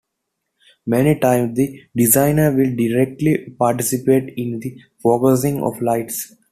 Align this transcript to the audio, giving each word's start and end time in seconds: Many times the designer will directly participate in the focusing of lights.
Many 0.87 1.19
times 1.19 1.55
the 1.55 1.79
designer 1.95 2.51
will 2.51 2.75
directly 2.75 3.51
participate 3.59 4.33
in 4.35 4.59
the 4.59 4.75
focusing 5.03 5.61
of 5.61 5.79
lights. 5.79 6.35